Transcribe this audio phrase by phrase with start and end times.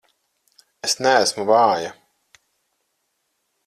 [0.87, 1.95] Es neesmu vāja!